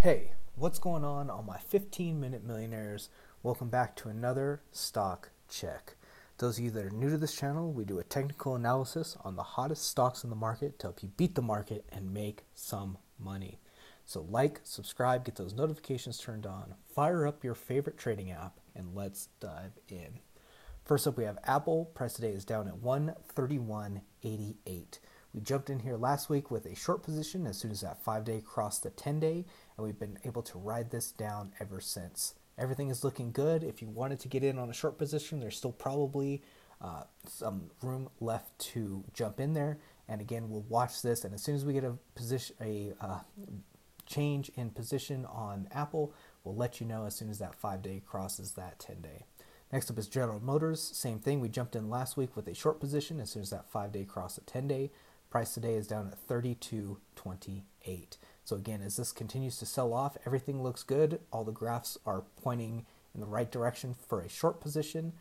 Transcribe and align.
Hey, 0.00 0.30
what's 0.54 0.78
going 0.78 1.02
on 1.02 1.28
on 1.28 1.44
my 1.44 1.58
15 1.58 2.20
minute 2.20 2.44
millionaires? 2.44 3.08
Welcome 3.42 3.68
back 3.68 3.96
to 3.96 4.08
another 4.08 4.62
stock 4.70 5.30
check. 5.48 5.96
Those 6.38 6.56
of 6.56 6.64
you 6.64 6.70
that 6.70 6.84
are 6.84 6.90
new 6.90 7.10
to 7.10 7.18
this 7.18 7.34
channel, 7.34 7.72
we 7.72 7.84
do 7.84 7.98
a 7.98 8.04
technical 8.04 8.54
analysis 8.54 9.16
on 9.24 9.34
the 9.34 9.42
hottest 9.42 9.88
stocks 9.88 10.22
in 10.22 10.30
the 10.30 10.36
market 10.36 10.78
to 10.78 10.86
help 10.86 11.02
you 11.02 11.08
beat 11.16 11.34
the 11.34 11.42
market 11.42 11.84
and 11.90 12.14
make 12.14 12.44
some 12.54 12.98
money. 13.18 13.58
So, 14.04 14.24
like, 14.30 14.60
subscribe, 14.62 15.24
get 15.24 15.34
those 15.34 15.52
notifications 15.52 16.20
turned 16.20 16.46
on, 16.46 16.76
fire 16.94 17.26
up 17.26 17.42
your 17.42 17.56
favorite 17.56 17.98
trading 17.98 18.30
app, 18.30 18.60
and 18.76 18.94
let's 18.94 19.30
dive 19.40 19.72
in. 19.88 20.20
First 20.84 21.08
up, 21.08 21.18
we 21.18 21.24
have 21.24 21.38
Apple. 21.42 21.86
Price 21.86 22.12
today 22.12 22.30
is 22.30 22.44
down 22.44 22.68
at 22.68 22.76
131.88. 22.76 24.98
We 25.34 25.40
jumped 25.40 25.70
in 25.70 25.80
here 25.80 25.96
last 25.96 26.30
week 26.30 26.50
with 26.50 26.66
a 26.66 26.74
short 26.74 27.02
position 27.02 27.46
as 27.46 27.58
soon 27.58 27.70
as 27.70 27.82
that 27.82 28.02
five 28.02 28.24
day 28.24 28.42
crossed 28.44 28.82
the 28.82 28.90
10 28.90 29.20
day, 29.20 29.44
and 29.76 29.86
we've 29.86 29.98
been 29.98 30.18
able 30.24 30.42
to 30.42 30.58
ride 30.58 30.90
this 30.90 31.12
down 31.12 31.52
ever 31.60 31.80
since. 31.80 32.34
Everything 32.56 32.88
is 32.88 33.04
looking 33.04 33.30
good. 33.30 33.62
If 33.62 33.82
you 33.82 33.88
wanted 33.88 34.20
to 34.20 34.28
get 34.28 34.42
in 34.42 34.58
on 34.58 34.70
a 34.70 34.74
short 34.74 34.98
position, 34.98 35.38
there's 35.38 35.56
still 35.56 35.72
probably 35.72 36.42
uh, 36.80 37.02
some 37.26 37.70
room 37.82 38.08
left 38.20 38.58
to 38.58 39.04
jump 39.12 39.38
in 39.38 39.52
there. 39.52 39.78
And 40.08 40.20
again, 40.20 40.48
we'll 40.48 40.64
watch 40.68 41.02
this, 41.02 41.24
and 41.24 41.34
as 41.34 41.42
soon 41.42 41.54
as 41.54 41.64
we 41.64 41.74
get 41.74 41.84
a 41.84 41.94
position, 42.14 42.56
a 42.60 42.94
uh, 43.00 43.20
change 44.06 44.50
in 44.56 44.70
position 44.70 45.26
on 45.26 45.68
Apple, 45.70 46.14
we'll 46.42 46.56
let 46.56 46.80
you 46.80 46.86
know 46.86 47.04
as 47.04 47.14
soon 47.14 47.28
as 47.28 47.38
that 47.38 47.54
five 47.54 47.82
day 47.82 48.02
crosses 48.06 48.52
that 48.52 48.78
10 48.78 49.02
day. 49.02 49.24
Next 49.72 49.90
up 49.90 49.98
is 49.98 50.08
General 50.08 50.40
Motors. 50.40 50.80
Same 50.80 51.18
thing. 51.18 51.40
We 51.40 51.50
jumped 51.50 51.76
in 51.76 51.90
last 51.90 52.16
week 52.16 52.34
with 52.34 52.48
a 52.48 52.54
short 52.54 52.80
position 52.80 53.20
as 53.20 53.30
soon 53.30 53.42
as 53.42 53.50
that 53.50 53.70
five 53.70 53.92
day 53.92 54.04
crossed 54.04 54.36
the 54.36 54.50
10 54.50 54.66
day. 54.66 54.90
Price 55.30 55.52
today 55.52 55.74
is 55.74 55.86
down 55.86 56.06
at 56.08 56.26
32.28. 56.26 58.16
So 58.44 58.56
again, 58.56 58.80
as 58.80 58.96
this 58.96 59.12
continues 59.12 59.58
to 59.58 59.66
sell 59.66 59.92
off, 59.92 60.16
everything 60.24 60.62
looks 60.62 60.82
good. 60.82 61.20
All 61.30 61.44
the 61.44 61.52
graphs 61.52 61.98
are 62.06 62.24
pointing 62.42 62.86
in 63.14 63.20
the 63.20 63.26
right 63.26 63.50
direction 63.50 63.94
for 63.94 64.22
a 64.22 64.28
short 64.28 64.58
position, 64.58 65.12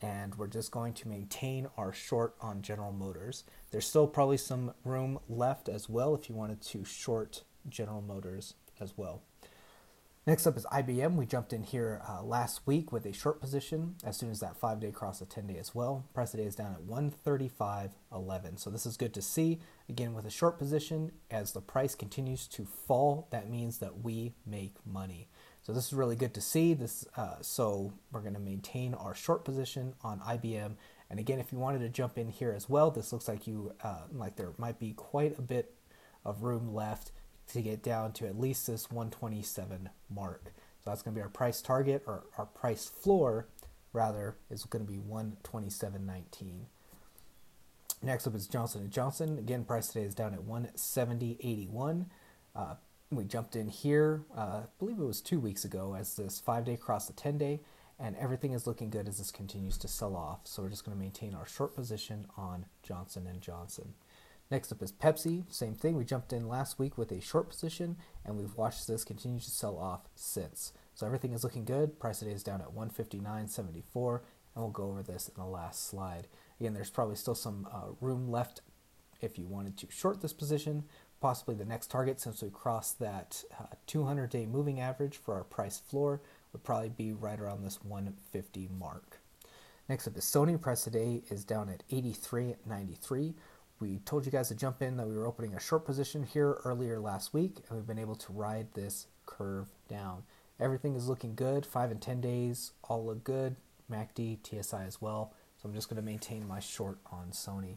and 0.00 0.36
we're 0.36 0.46
just 0.46 0.70
going 0.70 0.94
to 0.94 1.08
maintain 1.08 1.68
our 1.76 1.92
short 1.92 2.36
on 2.40 2.62
General 2.62 2.92
Motors. 2.92 3.44
There's 3.70 3.86
still 3.86 4.06
probably 4.06 4.38
some 4.38 4.72
room 4.82 5.18
left 5.28 5.68
as 5.68 5.90
well 5.90 6.14
if 6.14 6.30
you 6.30 6.34
wanted 6.34 6.62
to 6.62 6.82
short 6.86 7.42
General 7.68 8.00
Motors 8.00 8.54
as 8.80 8.96
well. 8.96 9.20
Next 10.30 10.46
up 10.46 10.56
is 10.56 10.64
IBM. 10.66 11.16
We 11.16 11.26
jumped 11.26 11.52
in 11.52 11.64
here 11.64 12.00
uh, 12.08 12.22
last 12.22 12.64
week 12.64 12.92
with 12.92 13.04
a 13.04 13.12
short 13.12 13.40
position 13.40 13.96
as 14.04 14.16
soon 14.16 14.30
as 14.30 14.38
that 14.38 14.56
five 14.56 14.78
day 14.78 14.92
crossed 14.92 15.18
the 15.18 15.26
10 15.26 15.48
day 15.48 15.58
as 15.58 15.74
well. 15.74 16.04
Price 16.14 16.30
today 16.30 16.44
is 16.44 16.54
down 16.54 16.72
at 16.72 16.82
135.11. 16.82 18.60
So 18.60 18.70
this 18.70 18.86
is 18.86 18.96
good 18.96 19.12
to 19.14 19.22
see. 19.22 19.58
Again, 19.88 20.14
with 20.14 20.24
a 20.26 20.30
short 20.30 20.56
position, 20.56 21.10
as 21.32 21.50
the 21.50 21.60
price 21.60 21.96
continues 21.96 22.46
to 22.46 22.64
fall, 22.64 23.26
that 23.32 23.50
means 23.50 23.78
that 23.78 24.04
we 24.04 24.34
make 24.46 24.74
money. 24.86 25.26
So 25.62 25.72
this 25.72 25.88
is 25.88 25.94
really 25.94 26.14
good 26.14 26.34
to 26.34 26.40
see. 26.40 26.74
This 26.74 27.04
uh, 27.16 27.38
so 27.40 27.92
we're 28.12 28.20
going 28.20 28.34
to 28.34 28.38
maintain 28.38 28.94
our 28.94 29.16
short 29.16 29.44
position 29.44 29.94
on 30.04 30.20
IBM. 30.20 30.76
And 31.10 31.18
again, 31.18 31.40
if 31.40 31.50
you 31.50 31.58
wanted 31.58 31.80
to 31.80 31.88
jump 31.88 32.16
in 32.16 32.28
here 32.28 32.52
as 32.52 32.68
well, 32.68 32.92
this 32.92 33.12
looks 33.12 33.26
like 33.26 33.48
you 33.48 33.72
uh, 33.82 34.02
like 34.12 34.36
there 34.36 34.52
might 34.58 34.78
be 34.78 34.92
quite 34.92 35.36
a 35.40 35.42
bit 35.42 35.74
of 36.24 36.44
room 36.44 36.72
left 36.72 37.10
to 37.52 37.62
get 37.62 37.82
down 37.82 38.12
to 38.12 38.26
at 38.26 38.38
least 38.38 38.66
this 38.66 38.90
127 38.90 39.90
mark. 40.08 40.52
So 40.82 40.90
that's 40.90 41.02
going 41.02 41.14
to 41.14 41.18
be 41.18 41.22
our 41.22 41.28
price 41.28 41.60
target 41.60 42.02
or 42.06 42.24
our 42.38 42.46
price 42.46 42.88
floor 42.88 43.46
rather 43.92 44.36
is 44.50 44.64
going 44.64 44.86
to 44.86 44.90
be 44.90 44.98
127.19. 44.98 46.66
Next 48.02 48.26
up 48.26 48.34
is 48.34 48.46
Johnson 48.46 48.88
& 48.90 48.90
Johnson. 48.90 49.38
Again, 49.38 49.64
price 49.64 49.88
today 49.88 50.06
is 50.06 50.14
down 50.14 50.32
at 50.32 50.40
170.81. 50.40 52.06
Uh, 52.56 52.74
we 53.10 53.24
jumped 53.24 53.56
in 53.56 53.68
here, 53.68 54.22
uh, 54.36 54.40
I 54.40 54.62
believe 54.78 54.98
it 54.98 55.04
was 55.04 55.20
two 55.20 55.40
weeks 55.40 55.64
ago, 55.64 55.94
as 55.98 56.14
this 56.14 56.38
five 56.38 56.64
day 56.64 56.76
crossed 56.76 57.08
the 57.08 57.12
10 57.12 57.38
day, 57.38 57.60
and 57.98 58.16
everything 58.16 58.52
is 58.52 58.66
looking 58.66 58.88
good 58.88 59.08
as 59.08 59.18
this 59.18 59.30
continues 59.30 59.76
to 59.78 59.88
sell 59.88 60.16
off. 60.16 60.40
So 60.44 60.62
we're 60.62 60.70
just 60.70 60.84
going 60.84 60.96
to 60.96 61.02
maintain 61.02 61.34
our 61.34 61.46
short 61.46 61.74
position 61.74 62.26
on 62.36 62.66
Johnson 62.82 63.28
& 63.38 63.40
Johnson. 63.40 63.94
Next 64.50 64.72
up 64.72 64.82
is 64.82 64.90
Pepsi. 64.90 65.44
Same 65.48 65.76
thing. 65.76 65.96
We 65.96 66.04
jumped 66.04 66.32
in 66.32 66.48
last 66.48 66.78
week 66.78 66.98
with 66.98 67.12
a 67.12 67.20
short 67.20 67.48
position, 67.48 67.96
and 68.24 68.36
we've 68.36 68.56
watched 68.56 68.88
this 68.88 69.04
continue 69.04 69.38
to 69.38 69.50
sell 69.50 69.78
off 69.78 70.08
since. 70.16 70.72
So 70.94 71.06
everything 71.06 71.32
is 71.32 71.44
looking 71.44 71.64
good. 71.64 72.00
Price 72.00 72.18
today 72.18 72.32
is 72.32 72.42
down 72.42 72.60
at 72.60 72.74
159.74, 72.74 74.20
and 74.54 74.64
we'll 74.64 74.70
go 74.70 74.88
over 74.88 75.04
this 75.04 75.28
in 75.28 75.40
the 75.40 75.48
last 75.48 75.88
slide. 75.88 76.26
Again, 76.58 76.74
there's 76.74 76.90
probably 76.90 77.14
still 77.14 77.36
some 77.36 77.68
uh, 77.72 77.92
room 78.00 78.28
left 78.28 78.60
if 79.20 79.38
you 79.38 79.46
wanted 79.46 79.76
to 79.78 79.86
short 79.88 80.20
this 80.20 80.32
position. 80.32 80.82
Possibly 81.20 81.54
the 81.54 81.64
next 81.64 81.88
target, 81.88 82.20
since 82.20 82.42
we 82.42 82.50
crossed 82.50 82.98
that 82.98 83.44
200-day 83.86 84.44
uh, 84.44 84.48
moving 84.48 84.80
average 84.80 85.16
for 85.16 85.34
our 85.34 85.44
price 85.44 85.78
floor, 85.78 86.22
would 86.52 86.64
probably 86.64 86.88
be 86.88 87.12
right 87.12 87.38
around 87.38 87.62
this 87.62 87.84
150 87.84 88.68
mark. 88.76 89.20
Next 89.88 90.06
up 90.06 90.16
is 90.16 90.24
Sony. 90.24 90.60
Price 90.60 90.84
today 90.84 91.22
is 91.30 91.44
down 91.44 91.68
at 91.68 91.82
83.93. 91.90 93.34
We 93.80 93.98
told 94.04 94.24
you 94.26 94.32
guys 94.32 94.48
to 94.48 94.54
jump 94.54 94.82
in 94.82 94.98
that 94.98 95.08
we 95.08 95.16
were 95.16 95.26
opening 95.26 95.54
a 95.54 95.60
short 95.60 95.86
position 95.86 96.22
here 96.22 96.58
earlier 96.66 97.00
last 97.00 97.32
week, 97.32 97.62
and 97.66 97.78
we've 97.78 97.86
been 97.86 97.98
able 97.98 98.16
to 98.16 98.30
ride 98.30 98.74
this 98.74 99.06
curve 99.24 99.68
down. 99.88 100.24
Everything 100.60 100.94
is 100.94 101.08
looking 101.08 101.34
good. 101.34 101.64
Five 101.64 101.90
and 101.90 102.02
10 102.02 102.20
days 102.20 102.72
all 102.84 103.06
look 103.06 103.24
good. 103.24 103.56
MACD, 103.90 104.36
TSI 104.42 104.84
as 104.86 105.00
well. 105.00 105.32
So 105.56 105.66
I'm 105.66 105.74
just 105.74 105.88
going 105.88 105.96
to 105.96 106.02
maintain 106.02 106.46
my 106.46 106.60
short 106.60 106.98
on 107.10 107.28
Sony. 107.30 107.76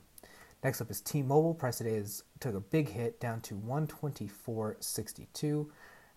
Next 0.62 0.82
up 0.82 0.92
is 0.92 1.00
T-Mobile. 1.00 1.54
Price 1.54 1.78
today 1.78 1.96
is 1.96 2.24
took 2.42 2.56
a 2.56 2.60
big 2.60 2.90
hit 2.90 3.22
down 3.22 3.40
to 3.42 3.56
124.62. 3.56 5.70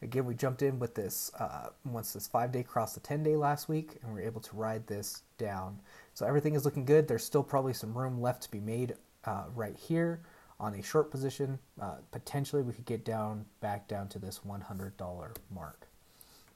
Again, 0.02 0.24
we 0.24 0.34
jumped 0.34 0.62
in 0.62 0.80
with 0.80 0.96
this 0.96 1.30
uh, 1.38 1.68
once 1.84 2.12
this 2.12 2.26
five 2.26 2.50
day 2.50 2.64
crossed 2.64 2.94
the 2.94 3.00
10 3.00 3.22
day 3.22 3.36
last 3.36 3.68
week, 3.68 3.98
and 4.02 4.12
we 4.12 4.20
are 4.20 4.24
able 4.24 4.40
to 4.40 4.56
ride 4.56 4.88
this 4.88 5.22
down. 5.38 5.78
So 6.12 6.26
everything 6.26 6.54
is 6.54 6.64
looking 6.64 6.84
good. 6.84 7.06
There's 7.06 7.24
still 7.24 7.44
probably 7.44 7.72
some 7.72 7.96
room 7.96 8.20
left 8.20 8.42
to 8.42 8.50
be 8.50 8.58
made 8.58 8.96
uh, 9.26 9.44
right 9.54 9.76
here 9.76 10.20
on 10.58 10.74
a 10.74 10.82
short 10.82 11.10
position. 11.10 11.58
Uh, 11.80 11.96
potentially, 12.12 12.62
we 12.62 12.72
could 12.72 12.86
get 12.86 13.04
down 13.04 13.44
back 13.60 13.88
down 13.88 14.08
to 14.08 14.18
this 14.18 14.40
$100 14.46 15.36
mark. 15.50 15.88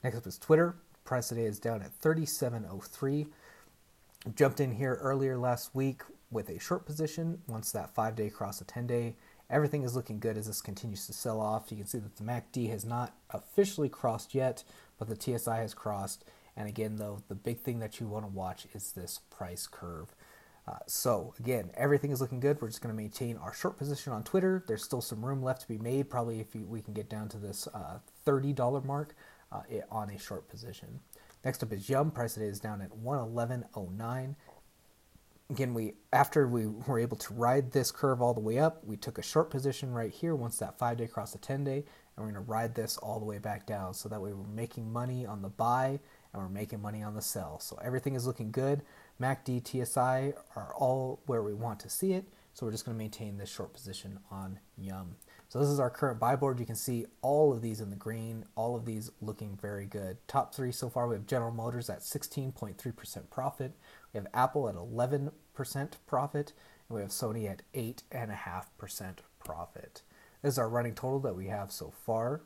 Next 0.03 0.17
up 0.17 0.27
is 0.27 0.39
Twitter. 0.39 0.77
Price 1.05 1.29
today 1.29 1.45
is 1.45 1.59
down 1.59 1.83
at 1.83 1.99
37.03. 2.01 3.27
Jumped 4.35 4.61
in 4.61 4.73
here 4.73 4.99
earlier 5.01 5.37
last 5.37 5.75
week 5.75 6.03
with 6.31 6.49
a 6.49 6.59
short 6.59 6.87
position. 6.87 7.41
Once 7.47 7.73
that 7.73 7.95
five 7.95 8.15
day 8.15 8.31
cross 8.31 8.61
a 8.61 8.65
10 8.65 8.87
day, 8.87 9.17
everything 9.49 9.83
is 9.83 9.97
looking 9.97 10.19
good 10.19 10.37
as 10.37 10.47
this 10.47 10.61
continues 10.61 11.07
to 11.07 11.13
sell 11.13 11.41
off. 11.41 11.71
You 11.71 11.79
can 11.79 11.87
see 11.87 11.99
that 11.99 12.17
the 12.17 12.25
MACD 12.25 12.71
has 12.71 12.85
not 12.85 13.15
officially 13.31 13.89
crossed 13.89 14.35
yet, 14.35 14.63
but 14.99 15.09
the 15.09 15.17
TSI 15.21 15.57
has 15.57 15.75
crossed. 15.75 16.25
And 16.57 16.69
again, 16.69 16.97
though, 16.97 17.23
the 17.29 17.35
big 17.35 17.61
thing 17.61 17.79
that 17.81 18.01
you 18.01 18.07
want 18.07 18.25
to 18.25 18.31
watch 18.31 18.67
is 18.75 18.93
this 18.93 19.21
price 19.31 19.67
curve. 19.67 20.15
Uh, 20.71 20.79
so 20.87 21.35
again, 21.41 21.71
everything 21.75 22.13
is 22.13 22.21
looking 22.21 22.39
good. 22.39 22.61
We're 22.61 22.69
just 22.69 22.81
going 22.81 22.95
to 22.95 23.03
maintain 23.03 23.37
our 23.39 23.53
short 23.53 23.77
position 23.77 24.13
on 24.13 24.23
Twitter. 24.23 24.63
There's 24.69 24.85
still 24.85 25.01
some 25.01 25.25
room 25.25 25.43
left 25.43 25.63
to 25.63 25.69
be 25.69 25.79
made. 25.79 26.09
Probably 26.09 26.39
if 26.39 26.55
we 26.55 26.81
can 26.81 26.95
get 26.95 27.11
down 27.11 27.29
to 27.31 27.39
this 27.39 27.67
uh, 27.75 27.99
$30 28.25 28.85
mark 28.85 29.17
uh, 29.51 29.63
on 29.91 30.11
a 30.11 30.19
short 30.19 30.49
position. 30.49 31.01
Next 31.45 31.63
up 31.63 31.73
is 31.73 31.89
Yum. 31.89 32.13
Price 32.13 32.35
today 32.35 32.47
is 32.47 32.61
down 32.61 32.83
at 32.83 32.91
111.09. 32.91 34.37
Again, 35.49 35.75
we 35.75 35.95
after 36.13 36.47
we 36.47 36.69
were 36.69 37.01
able 37.01 37.17
to 37.17 37.35
ride 37.35 37.73
this 37.73 37.91
curve 37.91 38.23
all 38.23 38.35
the 38.35 38.41
way 38.41 38.61
up, 38.61 38.85
we 38.85 38.97
took 38.97 39.19
a 39.19 39.23
short 39.23 39.51
position 39.51 39.93
right 39.93 40.13
here 40.13 40.37
once 40.37 40.59
that 40.59 40.79
five 40.79 40.99
day 40.99 41.09
crossed 41.09 41.33
the 41.33 41.41
10 41.41 41.65
day, 41.65 41.79
and 41.79 41.85
we're 42.19 42.31
going 42.31 42.35
to 42.35 42.41
ride 42.41 42.77
this 42.77 42.97
all 42.99 43.19
the 43.19 43.25
way 43.25 43.39
back 43.39 43.67
down. 43.67 43.93
So 43.93 44.09
that 44.09 44.21
way 44.21 44.33
we're 44.33 44.47
making 44.47 44.93
money 44.93 45.27
on 45.27 45.43
the 45.43 45.49
buy 45.49 45.99
and 46.33 46.43
we're 46.43 46.49
making 46.49 46.81
money 46.81 47.03
on 47.03 47.15
the 47.15 47.23
sell. 47.23 47.59
So 47.59 47.79
everything 47.83 48.15
is 48.15 48.27
looking 48.27 48.53
good. 48.53 48.83
MACD, 49.21 49.67
TSI 49.67 50.33
are 50.57 50.75
all 50.75 51.21
where 51.27 51.43
we 51.43 51.55
want 51.55 51.81
to 51.81 51.91
see 51.91 52.13
it. 52.13 52.27
So 52.55 52.67
we're 52.67 52.73
just 52.73 52.85
going 52.85 52.97
to 52.97 52.99
maintain 52.99 53.39
this 53.39 53.49
short 53.49 53.73
position 53.73 54.19
on 54.31 54.59
Yum. 54.77 55.17
So 55.49 55.59
this 55.59 55.69
is 55.69 55.81
our 55.81 55.91
current 55.91 56.19
buy 56.19 56.37
board. 56.37 56.59
You 56.59 56.67
can 56.67 56.75
see 56.75 57.07
all 57.23 57.53
of 57.53 57.63
these 57.63 57.81
in 57.81 57.91
the 57.91 57.97
green, 57.97 58.45
all 58.55 58.77
of 58.77 58.85
these 58.85 59.11
looking 59.21 59.57
very 59.61 59.87
good. 59.87 60.17
Top 60.27 60.55
three 60.55 60.73
so 60.73 60.89
far, 60.89 61.09
we 61.09 61.15
have 61.15 61.27
General 61.27 61.53
Motors 61.53 61.89
at 61.89 62.01
16.3% 62.01 63.31
profit. 63.31 63.73
We 64.13 64.19
have 64.19 64.27
Apple 64.35 64.69
at 64.69 64.75
11% 64.75 65.31
profit. 66.07 66.53
And 66.89 66.97
we 66.97 67.03
have 67.03 67.11
Sony 67.11 67.51
at 67.51 67.63
8.5% 67.73 69.17
profit. 69.45 70.03
This 70.43 70.55
is 70.55 70.59
our 70.59 70.69
running 70.69 70.95
total 70.95 71.21
that 71.21 71.37
we 71.37 71.47
have 71.47 71.71
so 71.71 71.93
far. 72.05 72.43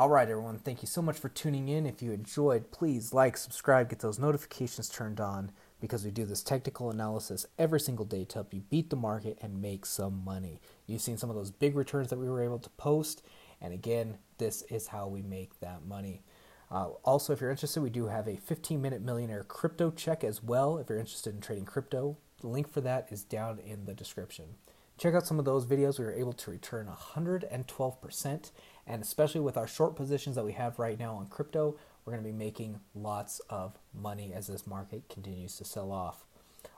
All 0.00 0.08
right, 0.08 0.30
everyone, 0.30 0.60
thank 0.60 0.80
you 0.80 0.88
so 0.88 1.02
much 1.02 1.18
for 1.18 1.28
tuning 1.28 1.68
in. 1.68 1.84
If 1.84 2.00
you 2.00 2.10
enjoyed, 2.10 2.70
please 2.70 3.12
like, 3.12 3.36
subscribe, 3.36 3.90
get 3.90 3.98
those 3.98 4.18
notifications 4.18 4.88
turned 4.88 5.20
on 5.20 5.52
because 5.78 6.06
we 6.06 6.10
do 6.10 6.24
this 6.24 6.42
technical 6.42 6.88
analysis 6.88 7.44
every 7.58 7.80
single 7.80 8.06
day 8.06 8.24
to 8.24 8.34
help 8.36 8.54
you 8.54 8.62
beat 8.70 8.88
the 8.88 8.96
market 8.96 9.36
and 9.42 9.60
make 9.60 9.84
some 9.84 10.24
money. 10.24 10.62
You've 10.86 11.02
seen 11.02 11.18
some 11.18 11.28
of 11.28 11.36
those 11.36 11.50
big 11.50 11.76
returns 11.76 12.08
that 12.08 12.18
we 12.18 12.30
were 12.30 12.42
able 12.42 12.60
to 12.60 12.70
post, 12.78 13.22
and 13.60 13.74
again, 13.74 14.16
this 14.38 14.62
is 14.70 14.86
how 14.86 15.06
we 15.06 15.20
make 15.20 15.60
that 15.60 15.84
money. 15.84 16.22
Uh, 16.70 16.92
also, 17.04 17.34
if 17.34 17.42
you're 17.42 17.50
interested, 17.50 17.82
we 17.82 17.90
do 17.90 18.06
have 18.06 18.26
a 18.26 18.38
15 18.38 18.80
minute 18.80 19.02
millionaire 19.02 19.44
crypto 19.44 19.90
check 19.90 20.24
as 20.24 20.42
well. 20.42 20.78
If 20.78 20.88
you're 20.88 20.98
interested 20.98 21.34
in 21.34 21.42
trading 21.42 21.66
crypto, 21.66 22.16
the 22.40 22.48
link 22.48 22.72
for 22.72 22.80
that 22.80 23.08
is 23.10 23.22
down 23.22 23.58
in 23.58 23.84
the 23.84 23.92
description. 23.92 24.54
Check 25.00 25.14
out 25.14 25.26
some 25.26 25.38
of 25.38 25.46
those 25.46 25.64
videos. 25.64 25.98
We 25.98 26.04
were 26.04 26.12
able 26.12 26.34
to 26.34 26.50
return 26.50 26.86
112% 26.86 28.50
And 28.90 29.02
especially 29.02 29.40
with 29.40 29.56
our 29.56 29.68
short 29.68 29.94
positions 29.94 30.34
that 30.34 30.44
we 30.44 30.50
have 30.54 30.80
right 30.80 30.98
now 30.98 31.14
on 31.14 31.28
crypto, 31.28 31.76
we're 32.04 32.12
going 32.12 32.24
to 32.24 32.28
be 32.28 32.36
making 32.36 32.80
lots 32.92 33.40
of 33.48 33.78
money 33.94 34.32
as 34.34 34.48
this 34.48 34.66
market 34.66 35.08
continues 35.08 35.54
to 35.58 35.64
sell 35.64 35.92
off. 35.92 36.24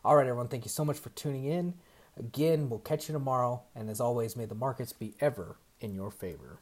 All 0.04 0.14
right, 0.14 0.26
everyone, 0.26 0.48
thank 0.48 0.66
you 0.66 0.70
so 0.70 0.84
much 0.84 0.98
for 0.98 1.08
tuning 1.08 1.46
in. 1.46 1.72
Again, 2.18 2.68
we'll 2.68 2.80
catch 2.80 3.08
you 3.08 3.14
tomorrow. 3.14 3.62
And 3.74 3.88
as 3.88 3.98
always, 3.98 4.36
may 4.36 4.44
the 4.44 4.54
markets 4.54 4.92
be 4.92 5.14
ever 5.20 5.56
in 5.80 5.94
your 5.94 6.10
favor. 6.10 6.58